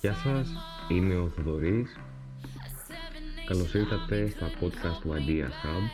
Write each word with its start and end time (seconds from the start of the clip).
Γεια 0.00 0.14
σας, 0.14 0.48
είμαι 0.88 1.14
ο 1.14 1.28
Θοδωρής. 1.36 1.98
Καλώς 3.46 3.74
ήρθατε 3.74 4.28
στα 4.28 4.46
podcast 4.60 4.98
του 5.02 5.10
Ideas 5.18 5.54
Hub. 5.62 5.84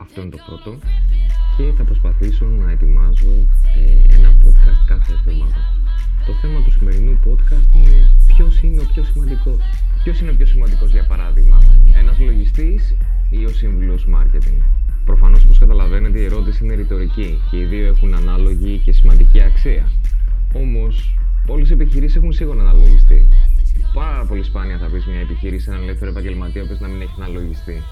Αυτό 0.00 0.20
είναι 0.20 0.30
το 0.30 0.38
πρώτο. 0.46 0.78
Και 1.56 1.72
θα 1.76 1.84
προσπαθήσω 1.84 2.44
να 2.44 2.70
ετοιμάζω 2.70 3.30
ε, 3.76 4.14
ένα 4.16 4.30
podcast 4.42 4.82
κάθε 4.86 5.12
εβδομάδα. 5.12 5.62
Το 6.26 6.32
θέμα 6.32 6.62
του 6.62 6.70
σημερινού 6.70 7.18
podcast 7.26 7.76
είναι 7.76 8.10
ποιος 8.26 8.62
είναι 8.62 8.80
ο 8.80 8.84
πιο 8.92 9.04
σημαντικός. 9.04 9.60
Ποιος 10.02 10.20
είναι 10.20 10.30
ο 10.30 10.34
πιο 10.34 10.46
σημαντικός 10.46 10.90
για 10.90 11.06
παράδειγμα, 11.06 11.58
ένας 11.94 12.18
λογιστής 12.18 12.96
ή 13.30 13.44
ο 13.44 13.48
σύμβουλος 13.48 14.06
marketing; 14.14 14.62
Προφανώς 15.04 15.44
όπως 15.44 15.58
καταλαβαίνετε 15.58 16.18
η 16.18 16.24
ερώτηση 16.24 16.64
είναι 16.64 16.74
ρητορική 16.74 17.40
και 17.50 17.58
οι 17.58 17.64
δύο 17.64 17.86
έχουν 17.86 18.14
ανάλογη 18.14 18.78
και 18.78 18.92
σημαντική 18.92 19.42
αξία. 19.42 19.88
Όμως 21.48 21.68
Πολλέ 21.68 21.82
επιχειρήσεις 21.82 22.16
έχουν 22.16 22.32
σίγουρα 22.32 22.60
ένα 22.60 22.72
λογιστή. 22.72 23.28
Πάρα 23.94 24.24
πολύ 24.24 24.42
σπάνια 24.42 24.78
θα 24.78 24.86
πεις 24.86 25.06
μια 25.06 25.20
επιχείρηση, 25.20 25.66
έναν 25.70 25.82
ελεύθερο 25.82 26.10
επαγγελματία, 26.10 26.62
ο 26.62 26.66
να 26.80 26.88
μην 26.88 27.00
έχει 27.00 27.12
ένα 27.18 27.28
λογιστή. 27.28 27.82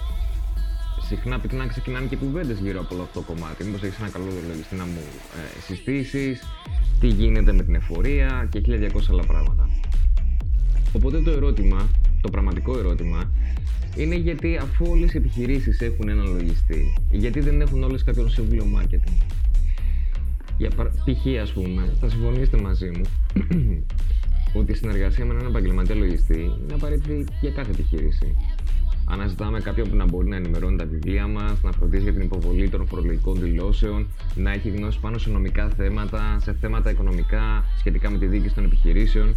Συχνά 1.08 1.38
πυκνά 1.38 1.66
ξεκινάνε 1.66 2.06
και 2.06 2.16
κουβέντες 2.16 2.58
γύρω 2.58 2.80
από 2.80 2.94
αυτό 2.94 3.20
το 3.20 3.20
κομμάτι. 3.20 3.64
Μήπως 3.64 3.82
έχεις 3.82 3.98
ένα 3.98 4.08
καλό 4.08 4.24
λογιστή 4.48 4.74
να 4.74 4.84
μου 4.84 5.02
ε, 5.36 5.60
συστήσεις, 5.60 6.42
τι 7.00 7.06
γίνεται 7.06 7.52
με 7.52 7.62
την 7.62 7.74
εφορία 7.74 8.48
και 8.50 8.62
1200 8.66 9.00
άλλα 9.10 9.22
πράγματα. 9.22 9.68
Οπότε 10.92 11.20
το 11.20 11.30
ερώτημα, 11.30 11.88
το 12.20 12.30
πραγματικό 12.30 12.78
ερώτημα, 12.78 13.30
είναι 13.96 14.14
γιατί 14.14 14.56
αφού 14.56 14.86
όλες 14.90 15.14
οι 15.14 15.16
επιχειρήσεις 15.16 15.80
έχουν 15.80 16.08
έναν 16.08 16.26
λογιστή, 16.26 16.94
γιατί 17.10 17.40
δεν 17.40 17.60
έχουν 17.60 17.82
όλες 17.82 18.04
κάποιον 18.04 18.30
σύμβουλο 18.30 18.64
marketing. 18.76 19.22
Για 20.58 20.68
π.χ. 20.68 21.40
ας 21.42 21.52
πούμε, 21.52 21.96
θα 22.00 22.08
συμφωνήσετε 22.08 22.60
μαζί 22.60 22.90
μου 22.90 23.02
ότι 24.58 24.72
η 24.72 24.74
συνεργασία 24.74 25.24
με 25.24 25.34
έναν 25.34 25.46
επαγγελματία 25.46 25.94
λογιστή 25.94 26.38
είναι 26.38 26.74
απαραίτητη 26.74 27.24
για 27.40 27.50
κάθε 27.50 27.70
επιχείρηση. 27.70 28.36
Αναζητάμε 29.12 29.60
κάποιον 29.60 29.88
που 29.88 29.96
να 29.96 30.04
μπορεί 30.04 30.28
να 30.28 30.36
ενημερώνει 30.36 30.76
τα 30.76 30.84
βιβλία 30.84 31.26
μας, 31.26 31.62
να 31.62 31.72
φροντίζει 31.72 32.02
για 32.02 32.12
την 32.12 32.22
υποβολή 32.22 32.68
των 32.68 32.86
φορολογικών 32.86 33.40
δηλώσεων, 33.40 34.06
να 34.34 34.52
έχει 34.52 34.68
γνώση 34.68 35.00
πάνω 35.00 35.18
σε 35.18 35.30
νομικά 35.30 35.68
θέματα, 35.68 36.38
σε 36.40 36.52
θέματα 36.60 36.90
οικονομικά 36.90 37.64
σχετικά 37.78 38.10
με 38.10 38.18
τη 38.18 38.26
διοίκηση 38.26 38.54
των 38.54 38.64
επιχειρήσεων. 38.64 39.36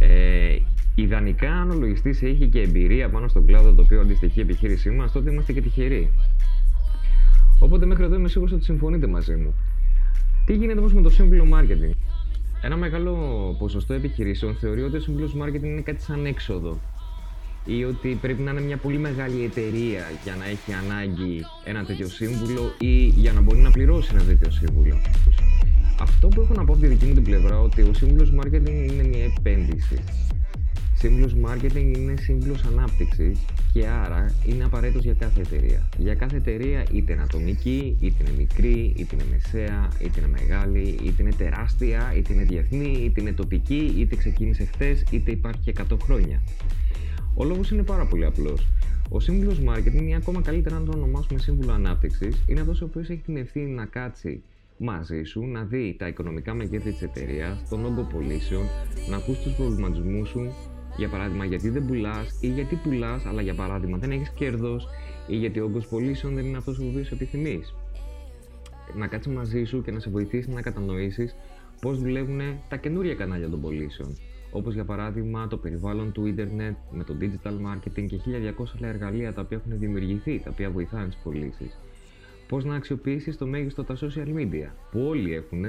Ε, 0.00 0.56
ιδανικά, 0.94 1.52
αν 1.52 1.70
ο 1.70 1.74
λογιστής 1.74 2.22
έχει 2.22 2.46
και 2.46 2.60
εμπειρία 2.60 3.08
πάνω 3.08 3.28
στον 3.28 3.46
κλάδο 3.46 3.72
το 3.72 3.82
οποίο 3.82 4.00
αντιστοιχεί 4.00 4.38
η 4.38 4.42
επιχείρησή 4.42 4.90
μας, 4.90 5.12
τότε 5.12 5.30
είμαστε 5.30 5.52
και 5.52 5.60
τυχεροί. 5.60 6.10
Οπότε 7.58 7.86
μέχρι 7.86 8.04
εδώ 8.04 8.14
είμαι 8.14 8.28
σίγουρος 8.28 8.52
ότι 8.52 8.64
συμφωνείτε 8.64 9.06
μαζί 9.06 9.34
μου. 9.34 9.54
Τι 10.46 10.54
γίνεται 10.54 10.78
όμως 10.78 10.94
με 10.94 11.02
το 11.02 11.10
σύμβουλο 11.10 11.44
marketing; 11.52 11.94
Ένα 12.62 12.76
μεγάλο 12.76 13.14
ποσοστό 13.58 13.92
επιχειρήσεων 13.94 14.54
θεωρεί 14.54 14.82
ότι 14.82 14.96
ο 14.96 15.00
σύμβουλος 15.00 15.36
marketing 15.42 15.62
είναι 15.62 15.80
κάτι 15.80 16.02
σαν 16.02 16.26
έξοδο 16.26 16.80
ή 17.64 17.84
ότι 17.84 18.18
πρέπει 18.20 18.42
να 18.42 18.50
είναι 18.50 18.60
μια 18.60 18.76
πολύ 18.76 18.98
μεγάλη 18.98 19.44
εταιρεία 19.44 20.04
για 20.24 20.34
να 20.36 20.44
έχει 20.44 20.72
ανάγκη 20.72 21.40
ένα 21.64 21.84
τέτοιο 21.84 22.08
σύμβουλο 22.08 22.72
ή 22.78 23.06
για 23.06 23.32
να 23.32 23.40
μπορεί 23.40 23.58
να 23.58 23.70
πληρώσει 23.70 24.10
ένα 24.14 24.22
τέτοιο 24.22 24.50
σύμβουλο. 24.50 25.00
Αυτό 26.00 26.28
που 26.28 26.40
έχω 26.40 26.54
να 26.54 26.64
πω 26.64 26.72
από 26.72 26.82
τη 26.82 26.86
δική 26.86 27.04
μου 27.04 27.14
την 27.14 27.22
πλευρά 27.22 27.60
ότι 27.60 27.82
ο 27.82 27.94
σύμβουλος 27.94 28.32
marketing 28.40 28.90
είναι 28.90 29.02
μια 29.02 29.24
επένδυση. 29.24 30.04
Σύμβουλος 31.00 31.36
marketing 31.44 31.96
είναι 31.96 32.14
σύμβουλος 32.20 32.64
ανάπτυξης 32.64 33.38
και 33.72 33.86
άρα 33.86 34.34
είναι 34.46 34.64
απαραίτητος 34.64 35.04
για 35.04 35.14
κάθε 35.14 35.40
εταιρεία. 35.40 35.88
Για 35.98 36.14
κάθε 36.14 36.36
εταιρεία, 36.36 36.84
είτε 36.92 37.12
είναι 37.12 37.22
ατομική, 37.22 37.96
είτε 38.00 38.16
είναι 38.20 38.32
μικρή, 38.36 38.94
είτε 38.96 39.14
είναι 39.14 39.24
μεσαία, 39.30 39.88
είτε 40.00 40.20
είναι 40.20 40.28
μεγάλη, 40.28 40.98
είτε 41.02 41.22
είναι 41.22 41.32
τεράστια, 41.32 42.12
είτε 42.16 42.32
είναι 42.32 42.42
διεθνή, 42.42 42.98
είτε 43.04 43.20
είναι 43.20 43.32
τοπική, 43.32 43.94
είτε 43.96 44.16
ξεκίνησε 44.16 44.64
χθες, 44.64 45.04
είτε 45.10 45.30
υπάρχει 45.30 45.60
και 45.60 45.70
100 45.70 45.96
χρόνια. 46.02 46.42
Ο 47.34 47.44
λόγος 47.44 47.70
είναι 47.70 47.82
πάρα 47.82 48.06
πολύ 48.06 48.24
απλός. 48.24 48.66
Ο 49.08 49.20
σύμβουλος 49.20 49.60
marketing, 49.68 50.08
ή 50.08 50.14
ακόμα 50.14 50.40
καλύτερα 50.40 50.78
να 50.78 50.84
το 50.84 50.92
ονομάσουμε 50.96 51.38
σύμβουλο 51.38 51.72
ανάπτυξης, 51.72 52.44
είναι 52.46 52.60
αυτός 52.60 52.80
ο 52.80 52.84
οποίος 52.84 53.08
έχει 53.10 53.22
την 53.24 53.36
ευθύνη 53.36 53.70
να 53.70 53.84
κάτσει 53.84 54.42
μαζί 54.76 55.22
σου, 55.22 55.46
να 55.46 55.62
δει 55.64 55.96
τα 55.98 56.06
οικονομικά 56.06 56.54
μεγέθη 56.54 56.90
της 56.90 57.02
εταιρείας, 57.02 57.68
τον 57.68 57.84
όγκο 57.84 58.02
πωλήσεων, 58.02 58.64
να 59.10 59.16
ακούσει 59.16 59.42
τους 59.42 59.52
προβληματισμούς 59.52 60.28
σου, 60.28 60.52
για 61.00 61.08
παράδειγμα, 61.08 61.44
γιατί 61.44 61.68
δεν 61.68 61.86
πουλάς 61.86 62.38
ή 62.40 62.46
γιατί 62.46 62.74
πουλάς, 62.76 63.26
αλλά 63.26 63.42
για 63.42 63.54
παράδειγμα 63.54 63.98
δεν 63.98 64.10
έχεις 64.10 64.30
κέρδος 64.30 64.88
ή 65.26 65.36
γιατί 65.36 65.60
ο 65.60 65.64
όγκος 65.64 65.86
πωλήσεων 65.86 66.34
δεν 66.34 66.44
είναι 66.44 66.56
αυτός 66.56 66.78
ο 66.78 66.86
οποίο 66.88 67.04
επιθυμείς. 67.12 67.74
Να 68.96 69.06
κάτσεις 69.06 69.32
μαζί 69.32 69.64
σου 69.64 69.82
και 69.82 69.90
να 69.90 70.00
σε 70.00 70.10
βοηθήσει 70.10 70.50
να 70.50 70.62
κατανοήσεις 70.62 71.34
πώς 71.80 72.00
δουλεύουν 72.00 72.40
τα 72.68 72.76
καινούρια 72.76 73.14
κανάλια 73.14 73.48
των 73.48 73.60
πωλήσεων. 73.60 74.16
Όπως 74.52 74.74
για 74.74 74.84
παράδειγμα 74.84 75.46
το 75.46 75.56
περιβάλλον 75.56 76.12
του 76.12 76.26
ίντερνετ 76.26 76.76
με 76.90 77.04
το 77.04 77.14
digital 77.20 77.52
marketing 77.52 78.06
και 78.06 78.16
1200 78.16 78.64
άλλα 78.76 78.88
εργαλεία 78.88 79.32
τα 79.32 79.40
οποία 79.40 79.56
έχουν 79.56 79.78
δημιουργηθεί, 79.78 80.40
τα 80.44 80.50
οποία 80.50 80.70
βοηθάνε 80.70 81.06
τις 81.06 81.18
πωλήσεις. 81.22 81.78
Πώς 82.48 82.64
να 82.64 82.74
αξιοποιήσεις 82.74 83.36
το 83.36 83.46
μέγιστο 83.46 83.84
τα 83.84 83.96
social 83.96 84.34
media, 84.36 84.68
που 84.90 85.00
όλοι 85.00 85.34
έχουν, 85.34 85.64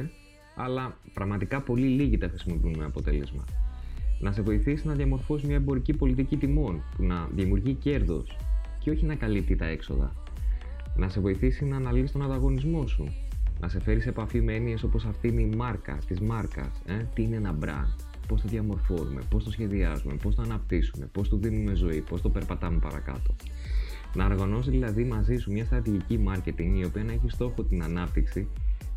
αλλά 0.56 0.98
πραγματικά 1.14 1.62
πολύ 1.62 1.88
λίγοι 1.88 2.18
τα 2.18 2.28
χρησιμοποιούν 2.28 2.76
με 2.78 2.86
αποτέλεσμα 2.86 3.44
να 4.22 4.32
σε 4.32 4.42
βοηθήσει 4.42 4.88
να 4.88 4.94
διαμορφώσεις 4.94 5.48
μια 5.48 5.56
εμπορική 5.56 5.94
πολιτική 5.94 6.38
τιμών 6.38 6.84
που 6.96 7.04
να 7.04 7.30
δημιουργεί 7.36 7.74
κέρδος 7.74 8.38
και 8.80 8.90
όχι 8.90 9.06
να 9.06 9.16
καλύπτει 9.16 9.56
τα 9.56 9.66
έξοδα. 9.66 10.14
Να 10.96 11.10
σε 11.10 11.20
βοηθήσει 11.20 11.66
να 11.66 11.76
αναλύσεις 11.76 12.12
τον 12.12 12.24
ανταγωνισμό 12.24 12.88
σου. 12.88 13.14
Να 13.60 13.68
σε 13.68 13.80
φέρεις 13.82 14.04
σε 14.04 14.10
επαφή 14.10 14.42
με 14.42 14.54
έννοιες 14.54 14.84
όπως 14.84 15.06
αυτή 15.06 15.28
είναι 15.28 15.42
η 15.42 15.56
μάρκα 15.56 15.98
της 16.08 16.20
μάρκας. 16.20 16.82
Ε; 16.86 17.06
Τι 17.14 17.22
είναι 17.22 17.36
ένα 17.36 17.58
brand, 17.64 17.96
πώς 18.28 18.42
το 18.42 18.48
διαμορφώνουμε, 18.48 19.22
πώς 19.30 19.44
το 19.44 19.52
σχεδιάζουμε, 19.52 20.16
πώς 20.22 20.36
το 20.36 20.42
αναπτύσσουμε, 20.42 21.06
πώς 21.12 21.30
το 21.30 21.38
δίνουμε 21.38 21.74
ζωή, 21.76 22.02
πώς 22.02 22.22
το 22.22 22.30
περπατάμε 22.30 22.80
παρακάτω. 22.80 23.36
Να 24.16 24.26
οργανώσεις 24.26 24.72
δηλαδή 24.72 25.04
μαζί 25.04 25.38
σου 25.38 25.52
μια 25.52 25.66
στρατηγική 25.66 26.20
marketing 26.28 26.74
η 26.80 26.86
οποία 26.86 27.04
να 27.04 27.12
έχει 27.12 27.30
στόχο 27.30 27.64
την 27.64 27.84
ανάπτυξη 27.84 28.48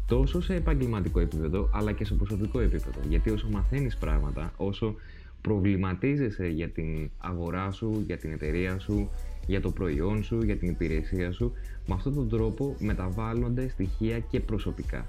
τόσο 0.06 0.41
σε 0.41 0.54
επαγγελματικό 0.54 1.20
επίπεδο 1.20 1.70
αλλά 1.72 1.92
και 1.92 2.04
σε 2.04 2.15
προσωπικό 2.15 2.60
επίπεδο. 2.60 3.00
Γιατί 3.09 3.31
όσο 3.31 3.48
μαθαίνεις 3.50 3.97
πράγματα, 3.97 4.53
όσο 4.56 4.94
προβληματίζεσαι 5.41 6.47
για 6.47 6.69
την 6.69 7.10
αγορά 7.19 7.70
σου, 7.70 8.03
για 8.06 8.16
την 8.16 8.32
εταιρεία 8.32 8.78
σου, 8.78 9.10
για 9.47 9.60
το 9.60 9.70
προϊόν 9.70 10.22
σου, 10.22 10.38
για 10.44 10.56
την 10.56 10.69
υπηρεσία 10.69 11.32
σου, 11.32 11.53
με 11.87 11.94
αυτόν 11.94 12.14
τον 12.14 12.28
τρόπο 12.28 12.76
μεταβάλλονται 12.78 13.69
στοιχεία 13.69 14.19
και 14.19 14.41
προσωπικά. 14.41 15.04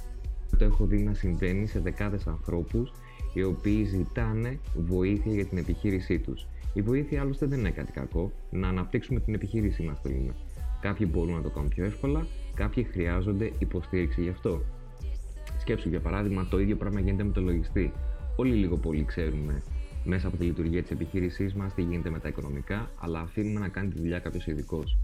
Το 0.57 0.65
έχω 0.65 0.85
δει 0.85 0.97
να 0.97 1.13
συμβαίνει 1.13 1.67
σε 1.67 1.79
δεκάδες 1.79 2.27
ανθρώπους 2.27 2.91
οι 3.33 3.43
οποίοι 3.43 3.83
ζητάνε 3.83 4.59
βοήθεια 4.75 5.33
για 5.33 5.45
την 5.45 5.57
επιχείρησή 5.57 6.19
τους. 6.19 6.47
Η 6.73 6.81
βοήθεια 6.81 7.21
άλλωστε 7.21 7.45
δεν 7.45 7.59
είναι 7.59 7.71
κάτι 7.71 7.91
κακό, 7.91 8.31
να 8.51 8.67
αναπτύξουμε 8.67 9.19
την 9.19 9.33
επιχείρησή 9.33 9.83
μας 9.83 9.99
θέλουμε. 10.01 10.33
Κάποιοι 10.81 11.09
μπορούν 11.11 11.33
να 11.33 11.41
το 11.41 11.49
κάνουν 11.49 11.69
πιο 11.69 11.85
εύκολα, 11.85 12.27
κάποιοι 12.53 12.83
χρειάζονται 12.83 13.51
υποστήριξη 13.59 14.21
γι' 14.21 14.29
αυτό. 14.29 14.61
Σκέψου 15.65 15.89
για 15.89 15.99
παράδειγμα 15.99 16.47
το 16.49 16.59
ίδιο 16.59 16.75
πράγμα 16.75 16.99
γίνεται 16.99 17.23
με 17.23 17.31
το 17.31 17.41
λογιστή. 17.41 17.91
Όλοι 18.35 18.53
λίγο 18.53 18.77
πολύ 18.77 19.05
ξέρουμε 19.05 19.61
μέσα 20.03 20.27
από 20.27 20.37
τη 20.37 20.43
λειτουργία 20.45 20.81
της 20.81 20.91
επιχείρησής 20.91 21.53
μας 21.53 21.73
τι 21.73 21.81
γίνεται 21.81 22.09
με 22.09 22.19
τα 22.19 22.27
οικονομικά, 22.27 22.91
αλλά 22.99 23.19
αφήνουμε 23.19 23.59
να 23.59 23.67
κάνει 23.67 23.89
τη 23.89 23.99
δουλειά 23.99 24.19
κάποιος 24.19 24.47
ειδικός. 24.47 24.97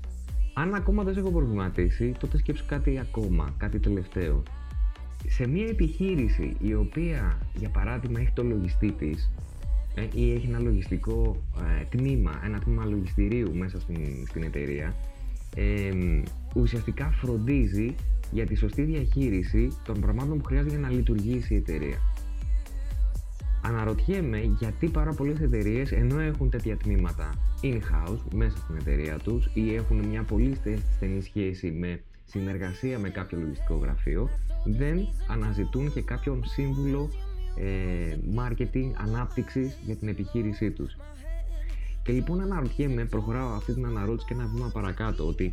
Αν 0.54 0.74
ακόμα 0.74 1.04
δεν 1.04 1.14
σε 1.14 1.20
έχω 1.20 1.32
προβληματίσει, 1.32 2.14
τότε 2.20 2.38
σκέψου 2.38 2.66
κάτι 2.68 3.00
ακόμα, 3.00 3.54
κάτι 3.58 3.80
τελευταίο. 3.80 4.44
Σε 5.28 5.48
μια 5.48 5.68
επιχείρηση 5.68 6.56
η 6.60 6.74
οποία, 6.74 7.38
για 7.54 7.70
παράδειγμα, 7.70 8.20
έχει 8.20 8.32
το 8.34 8.44
λογιστή 8.44 8.92
της 8.92 9.32
ε, 9.96 10.08
ή 10.14 10.34
έχει 10.34 10.48
ένα 10.48 10.60
λογιστικό 10.60 11.42
ε, 11.82 11.98
τμήμα, 11.98 12.42
ένα 12.46 12.60
τμήμα 12.60 12.86
λογιστηρίου 12.86 13.56
μέσα 13.56 13.80
στην, 13.80 14.28
στην 14.28 14.44
εταιρεία, 14.44 14.96
ε, 15.56 15.92
ουσιαστικά 16.56 17.12
φροντίζει 17.12 17.96
για 18.32 18.46
τη 18.46 18.56
σωστή 18.56 18.82
διαχείριση 18.82 19.78
των 19.86 20.00
πραγμάτων 20.00 20.38
που 20.38 20.44
χρειάζεται 20.44 20.70
για 20.70 20.88
να 20.88 20.90
λειτουργήσει 20.90 21.54
η 21.54 21.58
εταιρεία. 21.58 21.98
Αναρωτιέμαι 23.64 24.40
γιατί 24.60 24.88
πάρα 24.88 25.14
πολλές 25.14 25.40
εταιρείες 25.40 25.92
ενώ 25.92 26.20
έχουν 26.20 26.50
τέτοια 26.50 26.78
τμήματα 26.78 27.34
in-house 27.62 28.34
μέσα 28.34 28.58
στην 28.58 28.76
εταιρεία 28.76 29.18
τους 29.18 29.50
ή 29.54 29.76
έχουν 29.76 29.98
μια 30.06 30.24
πολύ 30.24 30.58
στενή 30.96 31.22
σχέση 31.22 31.72
με 31.72 32.02
συνεργασία 32.26 33.00
με 33.00 33.10
κάποιο 33.10 33.40
λογιστικό 33.40 33.76
γραφείο, 33.76 34.30
δεν 34.66 35.08
αναζητούν 35.28 35.94
και 35.94 36.02
κάποιον 36.02 36.44
σύμβουλο 36.46 37.10
ε, 37.56 38.18
marketing, 38.36 38.92
ανάπτυξης 38.98 39.78
για 39.86 39.96
την 39.96 40.08
επιχείρησή 40.08 40.72
τους. 40.72 40.98
Και 42.04 42.12
λοιπόν 42.12 42.42
αναρωτιέμαι, 42.42 43.06
προχωράω 43.06 43.50
αυτή 43.50 43.74
την 43.74 43.86
αναρώτηση 43.86 44.28
και 44.28 44.34
ένα 44.34 44.46
βήμα 44.54 44.70
παρακάτω, 44.74 45.28
ότι 45.28 45.52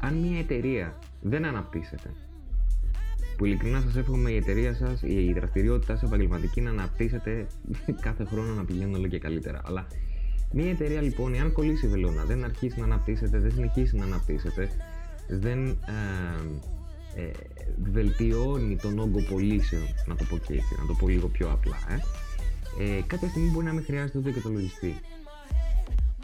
αν 0.00 0.14
μια 0.14 0.38
εταιρεία 0.38 0.98
δεν 1.20 1.44
αναπτύσσεται, 1.44 2.10
που 3.36 3.44
ειλικρινά 3.44 3.80
σας 3.80 3.96
εύχομαι 3.96 4.30
η 4.30 4.36
εταιρεία 4.36 4.74
σας, 4.74 5.02
η 5.02 5.32
δραστηριότητά 5.32 5.96
σας 5.96 6.02
επαγγελματική 6.08 6.60
να 6.60 6.70
αναπτύσσεται 6.70 7.46
κάθε 8.06 8.24
χρόνο 8.24 8.54
να 8.54 8.64
πηγαίνει 8.64 8.94
όλο 8.94 9.06
και 9.06 9.18
καλύτερα. 9.18 9.60
Αλλά 9.64 9.86
μια 10.52 10.70
εταιρεία 10.70 11.00
λοιπόν, 11.00 11.34
εάν 11.34 11.52
κολλήσει 11.52 11.86
η 11.86 11.88
βελόνα, 11.88 12.24
δεν 12.24 12.44
αρχίσει 12.44 12.78
να 12.78 12.84
αναπτύσσεται, 12.84 13.38
δεν 13.38 13.52
συνεχίσει 13.52 13.96
να 13.96 14.04
αναπτύσσεται, 14.04 14.70
δεν 15.28 15.68
ε, 15.68 15.74
ε, 17.14 17.30
βελτιώνει 17.82 18.76
τον 18.76 18.98
όγκο 18.98 19.22
πωλήσεων, 19.22 19.82
να 20.06 20.16
το 20.16 20.24
πω 20.24 20.36
και 20.38 20.52
έτσι, 20.52 20.74
να 20.78 20.86
το 20.86 20.94
πω 20.94 21.08
λίγο 21.08 21.28
πιο 21.28 21.50
απλά, 21.50 21.76
ε, 21.88 21.98
ε, 22.78 23.02
κάποια 23.06 23.28
στιγμή 23.28 23.50
μπορεί 23.50 23.66
να 23.66 23.72
μην 23.72 23.84
χρειάζεται 23.84 24.18
ούτε 24.18 24.30
και 24.30 24.40
το 24.40 24.48
λογιστή. 24.48 25.00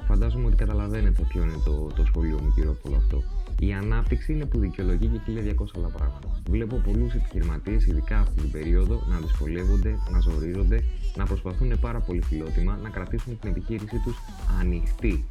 Φαντάζομαι 0.06 0.46
ότι 0.46 0.56
καταλαβαίνετε 0.56 1.22
ποιο 1.28 1.42
είναι 1.42 1.60
το, 1.64 1.86
το 1.96 2.04
σχολείο 2.04 2.38
μου 2.42 2.52
γύρω 2.56 2.70
από 2.70 2.88
όλο 2.88 2.96
αυτό. 2.96 3.22
Η 3.58 3.72
ανάπτυξη 3.72 4.32
είναι 4.32 4.44
που 4.44 4.58
δικαιολογεί 4.58 5.06
και 5.06 5.54
1200 5.58 5.66
άλλα 5.76 5.88
πράγματα. 5.88 6.40
Βλέπω 6.50 6.76
πολλούς 6.76 7.14
επιχειρηματίες, 7.14 7.86
ειδικά 7.86 8.18
αυτή 8.18 8.40
την 8.40 8.50
περίοδο, 8.50 9.02
να 9.08 9.18
δυσκολεύονται, 9.18 9.98
να 10.10 10.20
ζορίζονται, 10.20 10.84
να 11.16 11.24
προσπαθούν 11.24 11.78
πάρα 11.80 12.00
πολύ 12.00 12.22
φιλότιμα 12.22 12.78
να 12.82 12.88
κρατήσουν 12.88 13.38
την 13.38 13.50
επιχείρησή 13.50 14.00
τους 14.04 14.16
ανοιχτή. 14.60 15.24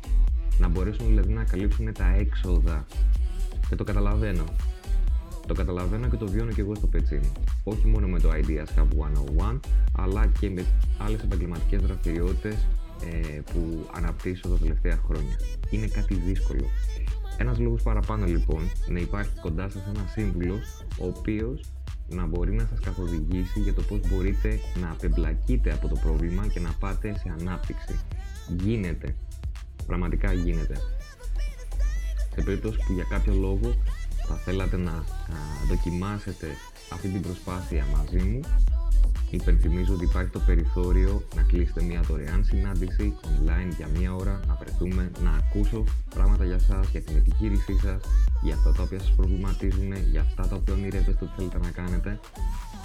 Να 0.60 0.68
μπορέσουν 0.68 1.08
δηλαδή 1.08 1.34
να 1.34 1.44
καλύψουν 1.44 1.94
τα 1.94 2.16
έξοδα. 2.16 2.86
Και 3.70 3.76
το 3.76 3.84
καταλαβαίνω. 3.84 4.44
Το 5.48 5.54
καταλαβαίνω 5.54 6.08
και 6.08 6.16
το 6.16 6.28
βιώνω 6.28 6.52
και 6.52 6.62
εγώ 6.62 6.76
στο 6.76 6.88
πετσί 6.88 7.16
μου. 7.16 7.32
Όχι 7.64 7.88
μόνο 7.88 8.08
με 8.08 8.20
το 8.20 8.30
Ideas 8.30 8.80
Hub 8.80 8.88
101, 9.54 9.60
αλλά 9.98 10.26
και 10.40 10.50
με 10.50 10.66
άλλες 10.98 11.22
επαγγελματικές 11.22 11.82
δραστηριότητες 11.82 12.68
ε, 13.12 13.40
που 13.54 13.90
αναπτύσσω 13.96 14.48
τα 14.48 14.58
τελευταία 14.58 15.00
χρόνια. 15.06 15.40
Είναι 15.70 15.88
κάτι 15.88 16.14
δύσκολο. 16.14 16.66
Ένας 17.38 17.60
λόγος 17.60 17.82
παραπάνω 17.84 18.26
λοιπόν 18.26 18.72
να 18.88 19.00
υπάρχει 19.00 19.40
κοντά 19.42 19.70
σας 19.70 19.82
ένας 19.96 20.12
σύμβουλος 20.12 20.86
ο 21.00 21.06
οποίος 21.06 21.72
να 22.10 22.26
μπορεί 22.26 22.52
να 22.54 22.66
σας 22.70 22.80
καθοδηγήσει 22.80 23.60
για 23.60 23.74
το 23.74 23.82
πώς 23.82 24.00
μπορείτε 24.10 24.60
να 24.82 24.90
απεμπλακείτε 24.92 25.74
από 25.74 25.88
το 25.88 25.96
πρόβλημα 25.96 26.48
και 26.48 26.60
να 26.60 26.72
πάτε 26.80 27.18
σε 27.18 27.36
ανάπτυξη. 27.40 28.00
Γίνεται. 28.64 29.16
Πραγματικά 29.88 30.34
γίνεται. 30.34 30.78
Σε 32.36 32.42
περίπτωση 32.42 32.78
που 32.88 32.94
για 32.94 33.06
κάποιο 33.10 33.34
λόγο 33.34 33.76
θα 34.28 34.36
θέλατε 34.36 34.78
να 34.78 35.04
δοκιμάσετε 35.68 36.48
αυτή 36.94 37.08
την 37.10 37.22
προσπάθεια 37.22 37.86
μαζί 37.96 38.24
μου, 38.24 38.40
Υπενθυμίζω 39.40 39.94
ότι 39.94 40.04
υπάρχει 40.04 40.30
το 40.30 40.40
περιθώριο 40.40 41.24
να 41.36 41.42
κλείσετε 41.42 41.84
μια 41.84 42.02
δωρεάν 42.02 42.44
συνάντηση 42.44 43.14
online 43.24 43.76
για 43.78 43.88
μια 43.98 44.16
ώρα, 44.16 44.40
να 44.48 44.58
βρεθούμε, 44.62 45.12
να 45.24 45.30
ακούσω 45.30 45.84
πράγματα 46.16 46.46
για 46.46 46.60
σας, 46.60 46.90
για 46.90 47.02
την 47.02 47.16
επιχείρησή 47.16 47.74
σας, 47.84 48.02
για 48.42 48.56
αυτά 48.56 48.72
τα 48.72 48.84
οποία 48.84 49.00
σας 49.00 49.12
προβληματίζουν, 49.12 49.94
για 50.12 50.22
αυτά 50.22 50.48
τα 50.48 50.56
οποία 50.56 50.74
ονειρεύεστε 50.74 51.26
ότι 51.26 51.34
θέλετε 51.38 51.58
να 51.58 51.70
κάνετε, 51.70 52.20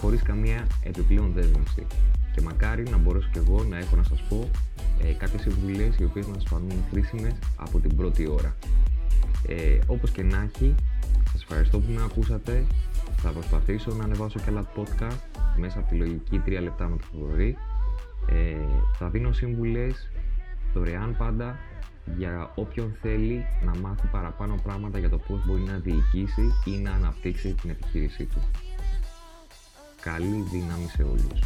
χωρίς 0.01 0.23
καμία 0.23 0.67
επιπλέον 0.83 1.33
δέσμευση. 1.33 1.87
Και 2.35 2.41
μακάρι 2.41 2.83
να 2.83 2.97
μπορέσω 2.97 3.29
και 3.33 3.39
εγώ 3.39 3.65
να 3.65 3.79
έχω 3.79 3.97
να 3.97 4.03
σας 4.03 4.23
πω 4.29 4.51
ε, 5.03 5.13
κάποιες 5.13 5.43
συμβουλές 5.43 5.97
οι 5.99 6.05
οποίες 6.05 6.27
να 6.27 6.35
σας 6.35 6.45
φανούν 6.49 6.85
χρήσιμες 6.91 7.35
από 7.57 7.79
την 7.79 7.97
πρώτη 7.97 8.27
ώρα. 8.27 8.57
Ε, 9.49 9.79
όπως 9.87 10.11
και 10.11 10.23
να 10.23 10.49
έχει, 10.55 10.75
σας 11.33 11.43
ευχαριστώ 11.43 11.79
που 11.79 11.93
με 11.93 12.03
ακούσατε. 12.03 12.65
Θα 13.23 13.31
προσπαθήσω 13.31 13.95
να 13.95 14.05
ανεβάσω 14.05 14.39
και 14.39 14.51
άλλα 14.51 14.67
podcast 14.77 15.28
μέσα 15.59 15.79
από 15.79 15.89
τη 15.89 15.95
λογική 15.95 16.43
3 16.47 16.59
λεπτά 16.63 16.89
με 16.89 16.97
το 16.97 17.05
Θοδωρή. 17.13 17.57
Ε, 18.29 18.57
θα 18.99 19.09
δίνω 19.09 19.33
σύμβουλες 19.33 20.11
δωρεάν 20.75 21.17
πάντα 21.17 21.59
για 22.17 22.53
όποιον 22.55 22.97
θέλει 23.01 23.45
να 23.65 23.77
μάθει 23.79 24.07
παραπάνω 24.07 24.55
πράγματα 24.63 24.99
για 24.99 25.09
το 25.09 25.19
πώς 25.19 25.47
μπορεί 25.47 25.63
να 25.63 25.79
διοικήσει 25.79 26.53
ή 26.65 26.71
να 26.71 26.93
αναπτύξει 26.93 27.55
την 27.55 27.71
επιχείρησή 27.71 28.25
του. 28.25 28.41
Καλή 30.01 30.45
δύναμη 30.51 30.89
σε 30.89 31.03
όλους. 31.03 31.41